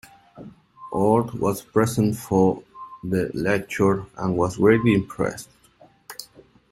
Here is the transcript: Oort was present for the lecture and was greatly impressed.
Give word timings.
Oort 0.91 1.31
was 1.35 1.61
present 1.61 2.17
for 2.17 2.63
the 3.03 3.29
lecture 3.35 4.03
and 4.17 4.35
was 4.35 4.57
greatly 4.57 4.95
impressed. 4.95 5.49